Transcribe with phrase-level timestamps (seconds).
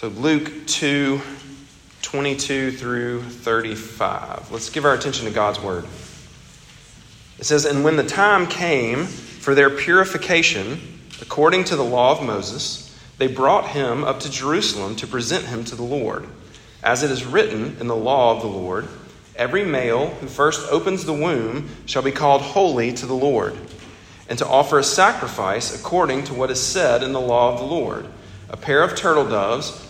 [0.00, 1.20] So, Luke 2
[2.00, 4.50] 22 through 35.
[4.50, 5.84] Let's give our attention to God's word.
[7.38, 10.80] It says, And when the time came for their purification,
[11.20, 15.64] according to the law of Moses, they brought him up to Jerusalem to present him
[15.64, 16.26] to the Lord.
[16.82, 18.88] As it is written in the law of the Lord,
[19.36, 23.54] every male who first opens the womb shall be called holy to the Lord,
[24.30, 27.66] and to offer a sacrifice according to what is said in the law of the
[27.66, 28.06] Lord
[28.50, 29.89] a pair of turtle doves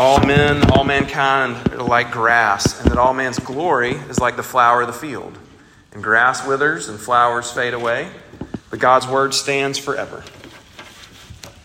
[0.00, 4.42] all men, all mankind are like grass, and that all man's glory is like the
[4.42, 5.36] flower of the field.
[5.92, 8.08] And grass withers and flowers fade away,
[8.70, 10.24] but God's word stands forever.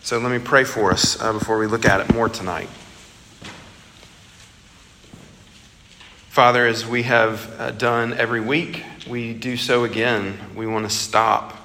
[0.02, 2.68] So let me pray for us uh, before we look at it more tonight.
[6.28, 10.38] Father, as we have uh, done every week, we do so again.
[10.58, 11.56] We want to stop.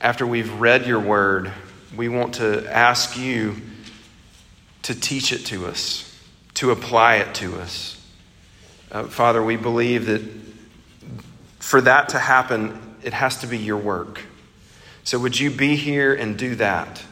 [0.00, 1.50] After we've read your word,
[1.96, 3.56] we want to ask you
[4.88, 6.18] to teach it to us,
[6.54, 8.02] to apply it to us.
[8.90, 10.22] Uh, Father, we believe that
[11.58, 14.22] for that to happen, it has to be your work.
[15.04, 17.04] So would you be here and do that?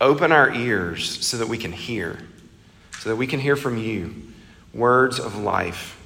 [0.00, 2.18] Open our ears so that we can hear,
[2.98, 4.14] so that we can hear from you
[4.72, 6.00] words of life.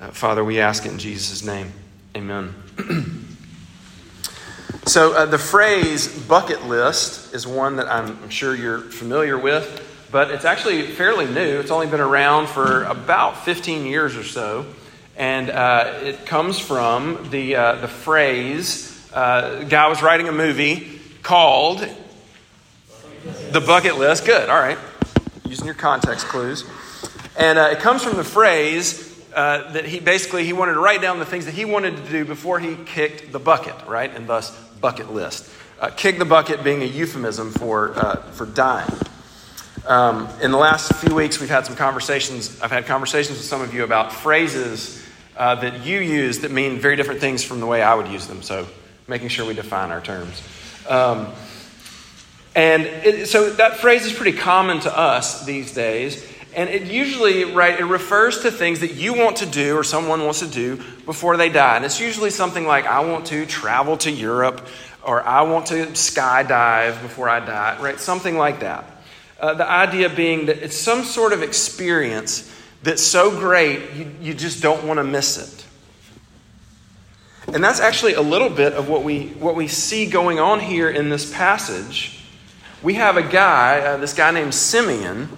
[0.00, 1.70] Uh, Father, we ask it in Jesus' name.
[2.16, 2.54] Amen.
[4.86, 9.90] so, uh, the phrase bucket list is one that I'm, I'm sure you're familiar with
[10.14, 11.58] but it's actually fairly new.
[11.58, 14.64] It's only been around for about 15 years or so.
[15.16, 21.00] And uh, it comes from the, uh, the phrase uh, guy was writing a movie
[21.24, 21.84] called
[23.50, 24.24] The Bucket List.
[24.24, 24.78] Good, all right.
[25.48, 26.64] Using your context clues.
[27.36, 31.02] And uh, it comes from the phrase uh, that he basically he wanted to write
[31.02, 34.14] down the things that he wanted to do before he kicked the bucket, right?
[34.14, 35.50] And thus, bucket list.
[35.80, 38.88] Uh, kick the bucket being a euphemism for, uh, for dying.
[39.86, 42.58] Um, in the last few weeks, we've had some conversations.
[42.62, 45.04] I've had conversations with some of you about phrases
[45.36, 48.26] uh, that you use that mean very different things from the way I would use
[48.26, 48.40] them.
[48.40, 48.66] So,
[49.06, 50.42] making sure we define our terms.
[50.88, 51.28] Um,
[52.56, 56.26] and it, so that phrase is pretty common to us these days.
[56.56, 60.24] And it usually, right, it refers to things that you want to do or someone
[60.24, 61.76] wants to do before they die.
[61.76, 64.66] And it's usually something like, I want to travel to Europe
[65.02, 67.98] or I want to skydive before I die, right?
[67.98, 68.93] Something like that.
[69.44, 72.50] Uh, the idea being that it's some sort of experience
[72.82, 75.66] that's so great you, you just don't want to miss it.
[77.54, 80.88] And that's actually a little bit of what we, what we see going on here
[80.88, 82.24] in this passage.
[82.82, 85.28] We have a guy, uh, this guy named Simeon,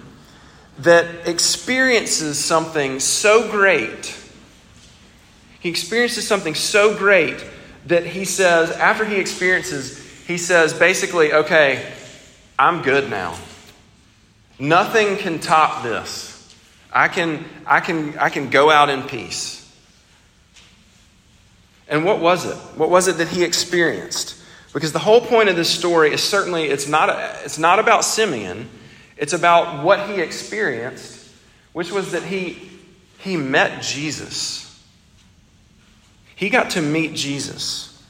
[0.79, 4.17] that experiences something so great.
[5.59, 7.45] He experiences something so great
[7.87, 11.91] that he says, after he experiences, he says basically, okay,
[12.57, 13.37] I'm good now.
[14.59, 16.33] Nothing can top this.
[16.91, 19.57] I can, I can, I can go out in peace.
[21.87, 22.55] And what was it?
[22.77, 24.35] What was it that he experienced?
[24.73, 27.09] Because the whole point of this story is certainly it's not,
[27.43, 28.69] it's not about Simeon.
[29.15, 31.29] It's about what he experienced,
[31.73, 32.69] which was that he,
[33.19, 34.63] he met Jesus.
[36.35, 38.03] He got to meet Jesus.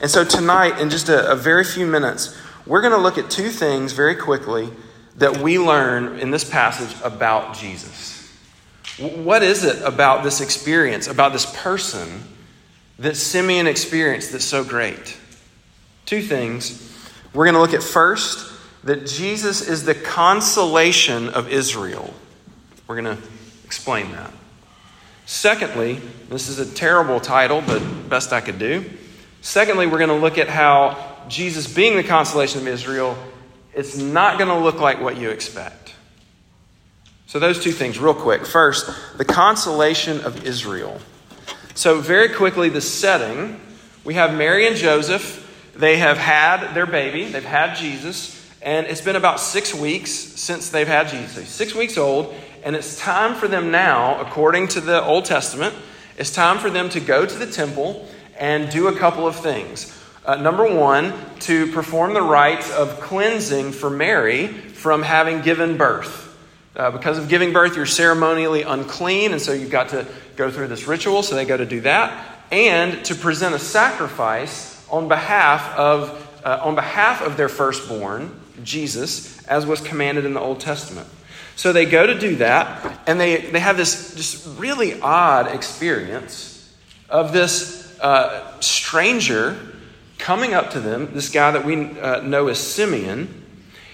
[0.00, 2.36] And so tonight, in just a, a very few minutes,
[2.66, 4.70] we're going to look at two things very quickly
[5.18, 8.14] that we learn in this passage about Jesus?
[8.98, 12.22] What is it about this experience, about this person,
[12.98, 15.16] that Simeon experienced that's so great?
[16.06, 16.84] Two things.
[17.32, 18.52] We're going to look at first
[18.84, 22.12] that Jesus is the consolation of Israel.
[22.86, 23.22] We're going to
[23.64, 24.32] explain that.
[25.26, 26.00] Secondly,
[26.30, 28.84] this is a terrible title, but best I could do.
[29.42, 30.96] Secondly, we're going to look at how
[31.28, 33.16] Jesus being the consolation of Israel,
[33.78, 35.94] it's not going to look like what you expect.
[37.26, 38.44] So, those two things, real quick.
[38.44, 41.00] First, the consolation of Israel.
[41.74, 43.60] So, very quickly, the setting
[44.08, 45.44] we have Mary and Joseph.
[45.76, 50.70] They have had their baby, they've had Jesus, and it's been about six weeks since
[50.70, 51.46] they've had Jesus.
[51.48, 52.34] Six weeks old,
[52.64, 55.74] and it's time for them now, according to the Old Testament,
[56.16, 58.08] it's time for them to go to the temple
[58.38, 59.94] and do a couple of things.
[60.28, 66.36] Uh, number one, to perform the rites of cleansing for Mary from having given birth.
[66.76, 70.66] Uh, because of giving birth, you're ceremonially unclean, and so you've got to go through
[70.66, 72.42] this ritual, so they go to do that.
[72.50, 79.42] And to present a sacrifice on behalf of, uh, on behalf of their firstborn, Jesus,
[79.46, 81.08] as was commanded in the Old Testament.
[81.56, 86.70] So they go to do that, and they, they have this just really odd experience
[87.08, 89.58] of this uh, stranger
[90.18, 93.44] coming up to them, this guy that we uh, know as Simeon.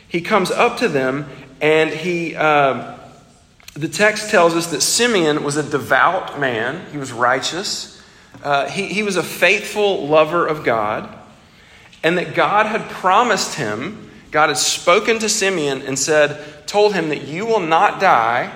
[0.09, 1.26] He comes up to them,
[1.61, 2.99] and he, uh,
[3.75, 8.03] the text tells us that Simeon was a devout man, he was righteous,
[8.43, 11.09] uh, he, he was a faithful lover of God,
[12.03, 17.09] and that God had promised him, God had spoken to Simeon and said, told him
[17.09, 18.53] that you will not die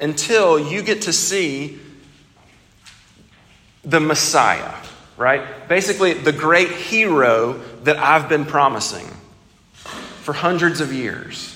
[0.00, 1.80] until you get to see
[3.82, 4.74] the Messiah,
[5.16, 5.68] right?
[5.68, 9.06] Basically, the great hero that I've been promising
[10.22, 11.52] for hundreds of years.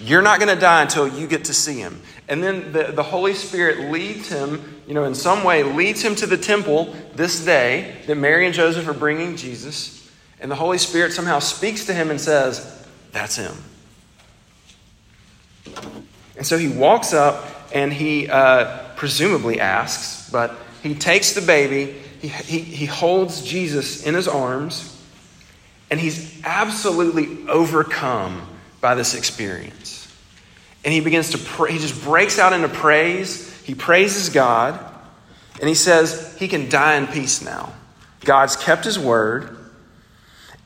[0.00, 2.00] You're not going to die until you get to see him.
[2.28, 6.14] And then the, the Holy Spirit leads him, you know, in some way, leads him
[6.16, 10.10] to the temple this day that Mary and Joseph are bringing Jesus.
[10.40, 13.56] And the Holy Spirit somehow speaks to him and says, That's him.
[16.36, 17.44] And so he walks up
[17.74, 24.14] and he uh, presumably asks, but he takes the baby, he, he, holds Jesus in
[24.14, 25.00] his arms,
[25.90, 28.46] and he's absolutely overcome
[28.80, 30.12] by this experience.
[30.84, 33.46] And he begins to pray, he just breaks out into praise.
[33.62, 34.78] He praises God,
[35.60, 37.72] and he says he can die in peace now.
[38.20, 39.56] God's kept his word.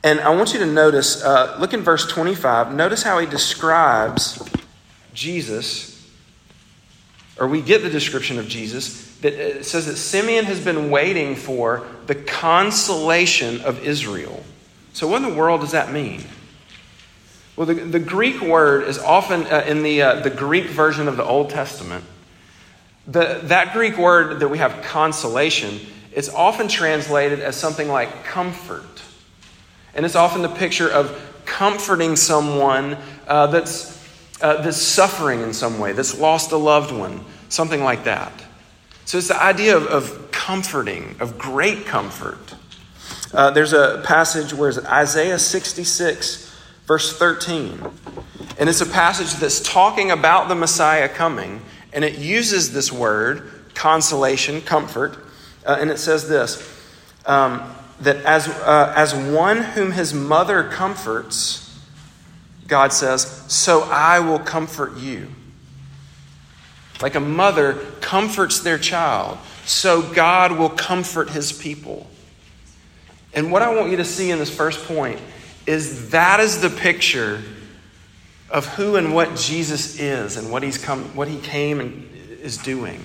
[0.03, 4.43] And I want you to notice, uh, look in verse 25, notice how he describes
[5.13, 6.11] Jesus,
[7.39, 11.35] or we get the description of Jesus, that it says that Simeon has been waiting
[11.35, 14.43] for the consolation of Israel.
[14.91, 16.21] So, what in the world does that mean?
[17.55, 21.17] Well, the, the Greek word is often uh, in the, uh, the Greek version of
[21.17, 22.03] the Old Testament.
[23.07, 25.79] The, that Greek word that we have, consolation,
[26.11, 29.01] is often translated as something like comfort.
[29.95, 32.97] And it's often the picture of comforting someone
[33.27, 33.93] uh, that's
[34.41, 38.42] uh, that's suffering in some way, that's lost a loved one, something like that.
[39.05, 42.55] So it's the idea of, of comforting, of great comfort.
[43.33, 46.55] Uh, there's a passage where it's Isaiah 66,
[46.85, 47.81] verse 13.
[48.59, 51.61] And it's a passage that's talking about the Messiah coming,
[51.91, 55.17] and it uses this word, consolation, comfort.
[55.65, 56.69] Uh, and it says this
[57.25, 61.59] um, that as, uh, as one whom his mother comforts,
[62.67, 65.27] God says, So I will comfort you.
[67.03, 72.07] Like a mother comforts their child, so God will comfort his people.
[73.33, 75.19] And what I want you to see in this first point
[75.67, 77.41] is that is the picture
[78.49, 82.09] of who and what Jesus is and what, he's come, what he came and
[82.41, 83.03] is doing.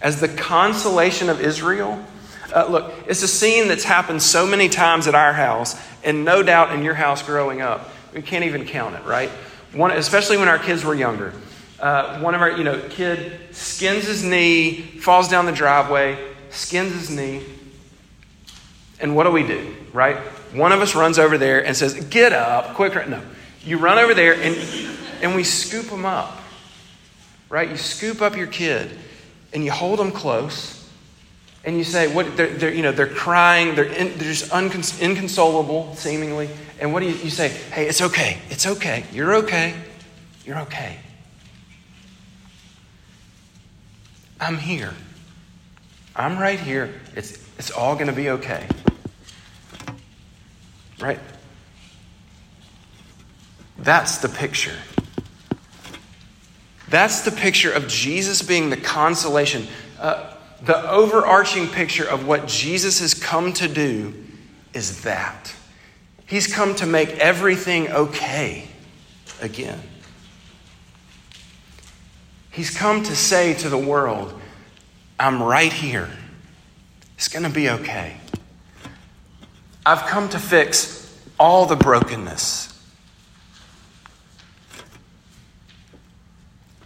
[0.00, 2.04] As the consolation of Israel,
[2.52, 6.42] uh, look, it's a scene that's happened so many times at our house, and no
[6.42, 7.90] doubt in your house growing up.
[8.12, 9.30] We can't even count it, right?
[9.72, 11.32] One, especially when our kids were younger.
[11.82, 16.16] Uh, one of our, you know, kid skins his knee, falls down the driveway,
[16.50, 17.42] skins his knee.
[19.00, 20.16] And what do we do, right?
[20.54, 22.94] One of us runs over there and says, Get up, quick.
[23.08, 23.20] No.
[23.64, 24.56] You run over there and,
[25.22, 26.40] and we scoop them up,
[27.48, 27.68] right?
[27.68, 28.90] You scoop up your kid
[29.52, 30.88] and you hold them close
[31.64, 35.00] and you say, what, they're, they're, you know, they're crying, they're, in, they're just uncons-
[35.00, 36.48] inconsolable, seemingly.
[36.80, 37.48] And what do you, you say?
[37.48, 38.38] Hey, it's okay.
[38.50, 39.04] It's okay.
[39.12, 39.74] You're okay.
[40.44, 40.98] You're okay.
[44.42, 44.92] I'm here.
[46.16, 46.92] I'm right here.
[47.14, 48.66] It's, it's all going to be okay.
[51.00, 51.20] Right?
[53.78, 54.76] That's the picture.
[56.88, 59.68] That's the picture of Jesus being the consolation.
[60.00, 64.12] Uh, the overarching picture of what Jesus has come to do
[64.74, 65.54] is that.
[66.26, 68.66] He's come to make everything okay
[69.40, 69.80] again.
[72.62, 74.40] He's come to say to the world,
[75.18, 76.08] I'm right here.
[77.16, 78.18] It's going to be okay.
[79.84, 82.72] I've come to fix all the brokenness.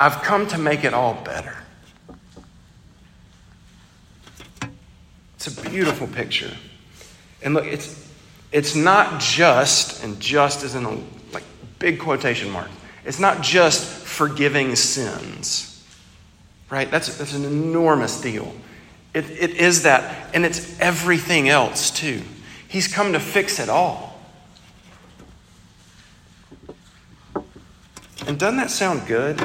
[0.00, 1.58] I've come to make it all better.
[5.34, 6.56] It's a beautiful picture.
[7.42, 8.10] And look, it's
[8.50, 10.98] it's not just, and just is in a
[11.34, 11.44] like
[11.78, 12.70] big quotation mark.
[13.04, 15.84] It's not just forgiving sins.
[16.70, 16.90] Right?
[16.90, 18.52] That's, that's an enormous deal.
[19.14, 22.22] It, it is that, and it's everything else too.
[22.66, 24.18] He's come to fix it all.
[28.26, 29.40] And doesn't that sound good?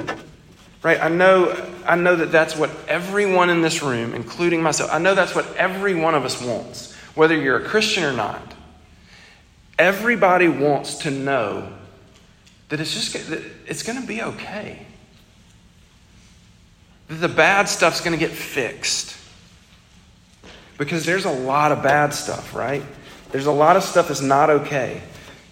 [0.82, 1.00] Right?
[1.00, 1.52] I know,
[1.86, 5.56] I know that that's what everyone in this room, including myself, I know that's what
[5.56, 8.42] every one of us wants, whether you're a Christian or not.
[9.78, 11.72] Everybody wants to know
[12.70, 14.86] that it's just that it's going to be okay.
[17.08, 19.16] The bad stuff's going to get fixed.
[20.78, 22.84] Because there's a lot of bad stuff, right?
[23.32, 25.02] There's a lot of stuff that's not okay.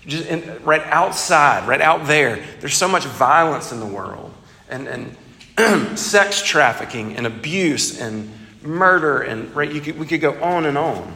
[0.06, 4.34] Just in, right outside, right out there, there's so much violence in the world
[4.70, 5.16] and,
[5.58, 8.30] and sex trafficking and abuse and
[8.64, 11.16] murder and right you could, we could go on and on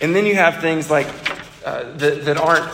[0.00, 1.06] and then you have things like
[1.64, 2.64] uh, that, that aren't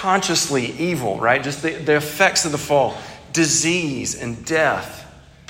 [0.00, 1.42] consciously evil right?
[1.42, 2.96] Just the, the effects of the fall.
[3.32, 4.96] Disease and death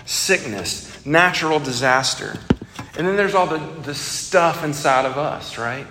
[0.04, 2.37] sickness natural disaster.
[2.99, 5.87] And then there's all the, the stuff inside of us right?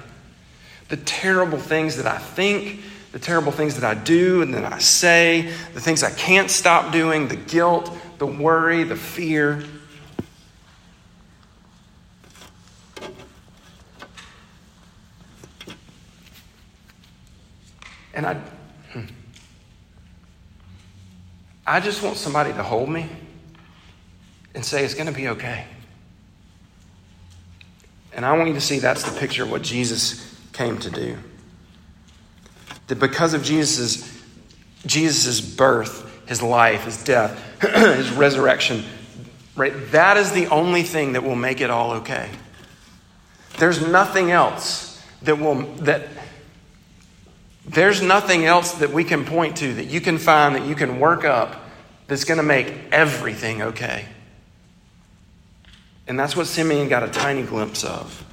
[0.90, 4.78] The terrible things that i think the terrible things that I do and that I
[4.78, 9.64] say, the things I can't stop doing, the guilt, the worry, the fear.
[18.20, 18.42] And I.
[21.66, 23.08] I just want somebody to hold me
[24.54, 25.66] and say it's going to be okay.
[28.12, 31.18] And I want you to see that's the picture of what Jesus came to do
[32.88, 34.22] that because of Jesus'
[34.86, 38.84] Jesus' birth, his life, his death, his resurrection,
[39.56, 39.74] right?
[39.92, 42.30] That is the only thing that will make it all okay.
[43.60, 46.10] There's nothing else that will that
[47.70, 51.00] there's nothing else that we can point to that you can find that you can
[51.00, 51.56] work up
[52.08, 54.06] that's going to make everything okay.
[56.08, 58.26] And that's what Simeon got a tiny glimpse of.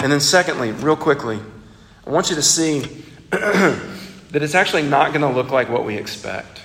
[0.00, 1.40] And then, secondly, real quickly,
[2.06, 2.80] I want you to see
[3.30, 6.60] that it's actually not going to look like what we expect.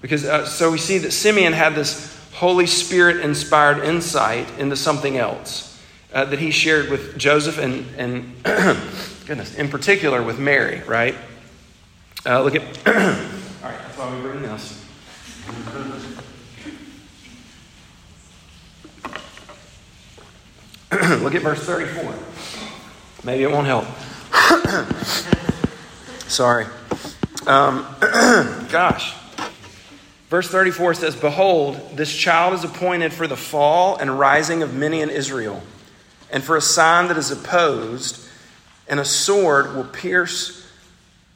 [0.00, 5.16] Because uh, so we see that Simeon had this Holy Spirit inspired insight into something
[5.16, 5.82] else
[6.12, 8.32] uh, that he shared with Joseph and, and
[9.26, 11.14] goodness, in particular with Mary, right?
[12.26, 14.84] Uh, look at, all right, that's why we bring this.
[21.22, 22.14] look at verse 34.
[23.24, 23.86] Maybe it won't help.
[26.28, 26.66] Sorry.
[27.46, 27.86] Um,
[28.70, 29.14] gosh.
[30.28, 35.00] Verse 34 says, Behold, this child is appointed for the fall and rising of many
[35.00, 35.62] in Israel,
[36.30, 38.28] and for a sign that is opposed,
[38.88, 40.66] and a sword will pierce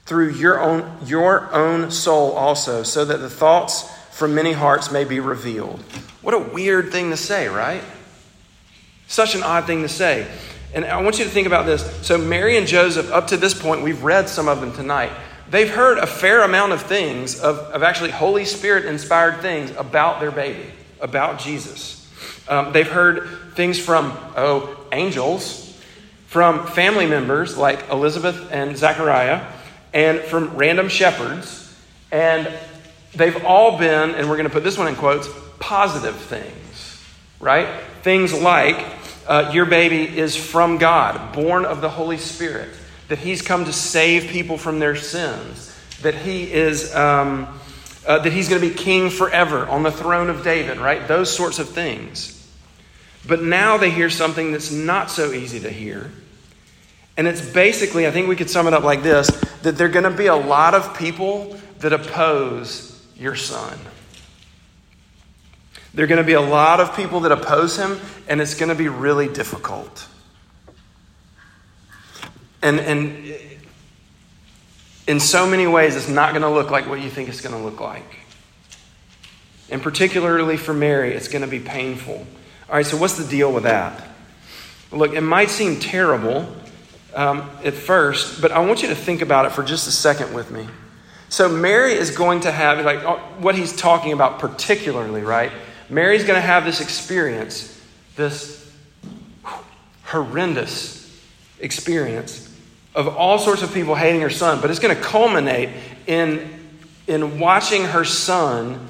[0.06, 5.04] through your own, your own soul also, so that the thoughts from many hearts may
[5.04, 5.80] be revealed.
[6.22, 7.82] What a weird thing to say, right?
[9.06, 10.26] Such an odd thing to say.
[10.74, 11.82] And I want you to think about this.
[12.06, 15.12] So, Mary and Joseph, up to this point, we've read some of them tonight.
[15.50, 20.20] They've heard a fair amount of things, of, of actually Holy Spirit inspired things about
[20.20, 22.06] their baby, about Jesus.
[22.48, 25.67] Um, they've heard things from, oh, angels,
[26.28, 29.44] from family members like Elizabeth and Zachariah,
[29.94, 31.74] and from random shepherds.
[32.12, 32.52] And
[33.14, 35.26] they've all been, and we're going to put this one in quotes,
[35.58, 37.02] positive things,
[37.40, 37.66] right?
[38.02, 38.86] Things like
[39.26, 42.68] uh, your baby is from God, born of the Holy Spirit,
[43.08, 46.94] that He's come to save people from their sins, that He is.
[46.94, 47.58] Um,
[48.06, 51.06] uh, that he's going to be king forever on the throne of David, right?
[51.06, 52.37] Those sorts of things.
[53.26, 56.10] But now they hear something that's not so easy to hear.
[57.16, 59.28] And it's basically, I think we could sum it up like this
[59.62, 63.76] that there are going to be a lot of people that oppose your son.
[65.94, 67.98] There are going to be a lot of people that oppose him,
[68.28, 70.06] and it's going to be really difficult.
[72.62, 73.34] And, and
[75.08, 77.54] in so many ways, it's not going to look like what you think it's going
[77.54, 78.18] to look like.
[79.70, 82.26] And particularly for Mary, it's going to be painful.
[82.68, 84.06] All right, so what's the deal with that?
[84.92, 86.54] Look, it might seem terrible
[87.14, 90.34] um, at first, but I want you to think about it for just a second
[90.34, 90.66] with me.
[91.30, 95.50] So, Mary is going to have, like, uh, what he's talking about particularly, right?
[95.88, 97.82] Mary's going to have this experience,
[98.16, 98.70] this
[100.04, 101.22] horrendous
[101.60, 102.54] experience
[102.94, 105.70] of all sorts of people hating her son, but it's going to culminate
[106.06, 106.50] in,
[107.06, 108.88] in watching her son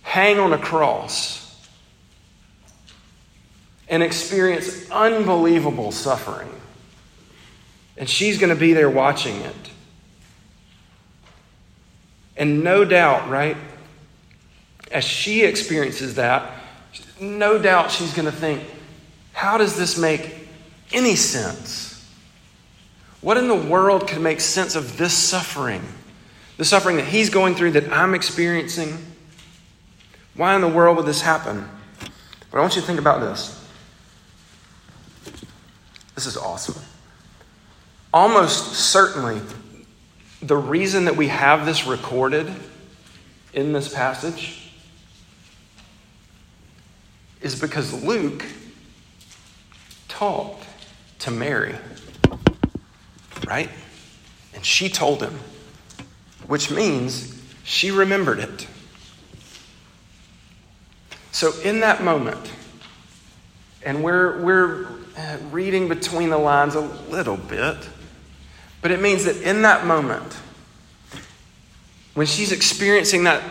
[0.00, 1.41] hang on a cross
[3.92, 6.48] and experience unbelievable suffering.
[7.98, 9.54] And she's going to be there watching it.
[12.34, 13.56] And no doubt, right,
[14.90, 16.50] as she experiences that,
[17.20, 18.62] no doubt she's going to think,
[19.34, 20.48] how does this make
[20.92, 22.10] any sense?
[23.20, 25.82] What in the world could make sense of this suffering?
[26.56, 28.96] The suffering that he's going through, that I'm experiencing?
[30.34, 31.68] Why in the world would this happen?
[32.50, 33.61] But I want you to think about this.
[36.14, 36.82] This is awesome.
[38.12, 39.40] Almost certainly,
[40.42, 42.52] the reason that we have this recorded
[43.54, 44.70] in this passage
[47.40, 48.44] is because Luke
[50.08, 50.64] talked
[51.20, 51.74] to Mary
[53.46, 53.70] right?
[54.54, 55.38] And she told him,
[56.46, 58.66] which means she remembered it.
[61.30, 62.52] So, in that moment,
[63.84, 64.86] and we're, we're
[65.50, 67.76] reading between the lines a little bit,
[68.80, 70.32] but it means that in that moment,
[72.14, 73.42] when she's experiencing that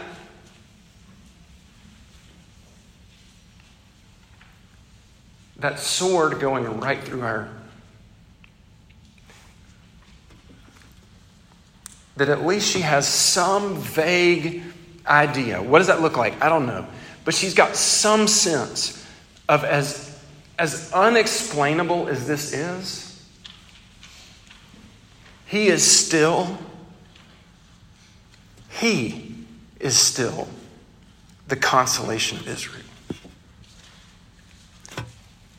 [5.57, 7.49] that sword going right through her
[12.17, 14.61] that at least she has some vague
[15.07, 15.61] idea.
[15.61, 16.39] What does that look like?
[16.39, 16.85] I don't know.
[17.25, 19.03] But she's got some sense
[19.49, 20.10] of as,
[20.61, 23.19] as unexplainable as this is,
[25.47, 26.59] he is still,
[28.69, 29.33] he
[29.79, 30.47] is still
[31.47, 32.85] the consolation of Israel.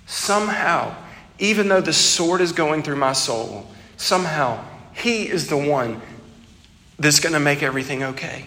[0.07, 0.95] Somehow,
[1.41, 6.01] even though the sword is going through my soul, somehow he is the one
[7.01, 8.47] that's going to make everything okay.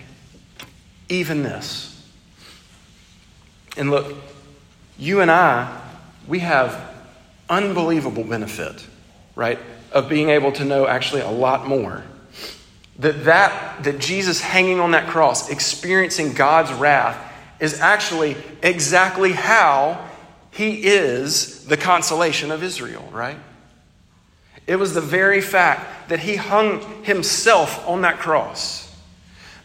[1.10, 2.10] Even this.
[3.76, 4.16] And look,
[4.98, 5.82] you and I,
[6.28, 6.94] we have
[7.50, 8.86] unbelievable benefit,
[9.36, 9.60] right,
[9.92, 12.04] of being able to know actually a lot more.
[13.00, 17.18] That that that Jesus hanging on that cross, experiencing God's wrath,
[17.60, 20.08] is actually exactly how
[20.52, 23.38] he is the consolation of Israel, right?
[24.68, 28.82] It was the very fact that he hung himself on that cross.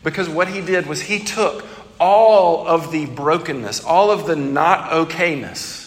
[0.02, 1.64] Because what he did was he took
[1.98, 5.79] all of the brokenness, all of the not okayness.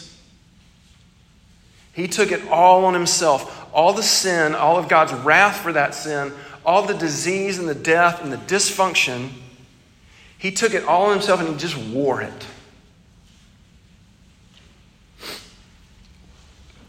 [1.94, 5.96] He took it all on himself, all the sin, all of God's wrath for that
[5.96, 6.34] sin,
[6.66, 9.30] all the disease and the death and the dysfunction.
[10.38, 12.48] He took it all on himself and he just wore it.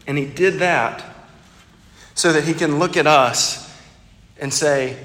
[0.07, 1.03] And he did that
[2.13, 3.73] so that he can look at us
[4.39, 4.97] and say,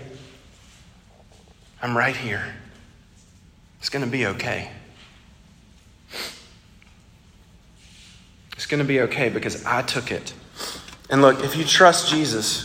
[1.83, 2.55] I'm right here.
[3.79, 4.71] It's going to be okay.
[8.71, 10.33] Going to be okay because I took it.
[11.11, 12.65] And look, if you trust Jesus,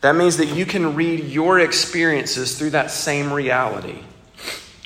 [0.00, 4.00] that means that you can read your experiences through that same reality.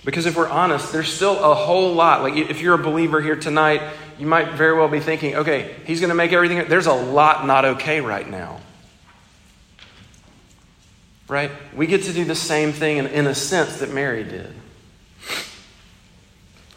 [0.05, 2.23] Because if we're honest, there's still a whole lot.
[2.23, 3.83] Like if you're a believer here tonight,
[4.19, 6.69] you might very well be thinking, okay, he's going to make everything.
[6.69, 8.61] There's a lot not okay right now
[11.31, 11.53] right?
[11.75, 14.53] We get to do the same thing in, in a sense that Mary did.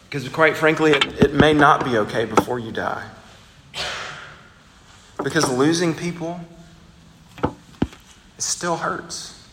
[0.05, 3.09] Because, quite frankly, it, it may not be okay before you die.
[5.23, 6.39] Because losing people,
[7.43, 7.51] it
[8.39, 9.47] still hurts.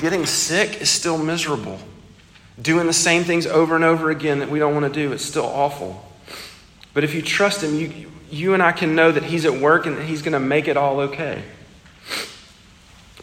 [0.00, 1.78] Getting sick is still miserable.
[2.60, 5.24] Doing the same things over and over again that we don't want to do, it's
[5.24, 6.04] still awful.
[6.92, 9.86] But if you trust Him, you, you and I can know that He's at work
[9.86, 11.42] and that He's going to make it all okay.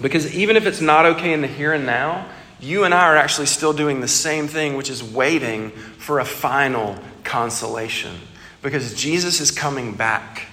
[0.02, 2.28] Because even if it's not okay in the here and now,
[2.62, 6.26] you and I are actually still doing the same thing, which is waiting for a
[6.26, 8.16] final consolation.
[8.62, 10.49] Because Jesus is coming back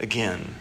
[0.00, 0.56] again.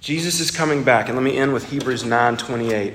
[0.00, 1.08] Jesus is coming back.
[1.08, 2.94] And let me end with Hebrews 9:28.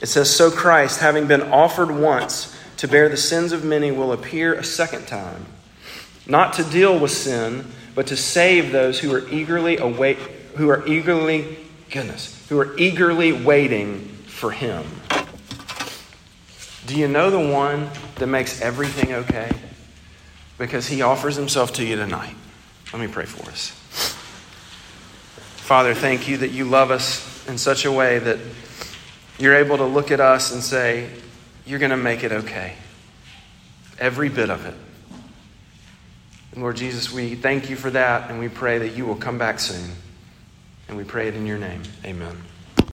[0.00, 4.12] It says, So Christ, having been offered once to bear the sins of many, will
[4.12, 5.46] appear a second time,
[6.26, 10.18] not to deal with sin, but to save those who are eagerly await,
[10.56, 11.58] who are eagerly,
[11.90, 14.84] goodness, who are eagerly waiting for him.
[16.86, 19.50] Do you know the one that makes everything okay?
[20.58, 22.34] Because he offers himself to you tonight.
[22.92, 23.81] Let me pray for us.
[25.62, 28.40] Father, thank you that you love us in such a way that
[29.38, 31.08] you're able to look at us and say,
[31.64, 32.74] You're going to make it okay.
[33.96, 34.74] Every bit of it.
[36.52, 39.38] And Lord Jesus, we thank you for that and we pray that you will come
[39.38, 39.92] back soon.
[40.88, 41.82] And we pray it in your name.
[42.04, 42.51] Amen.